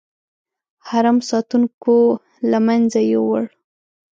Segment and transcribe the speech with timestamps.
[0.87, 1.97] حرم ساتونکو
[2.49, 3.43] له منځه یووړ.